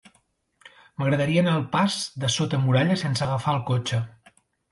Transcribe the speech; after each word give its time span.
M'agradaria 1.01 1.43
anar 1.45 1.53
al 1.57 1.67
pas 1.75 1.99
de 2.25 2.31
Sota 2.37 2.61
Muralla 2.65 2.97
sense 3.03 3.25
agafar 3.27 3.57
el 3.59 3.63
cotxe. 3.71 4.01